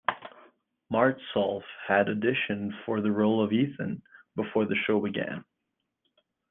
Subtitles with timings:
[0.91, 4.01] Martsolf had auditioned for the role of Ethan
[4.35, 5.45] before the show began.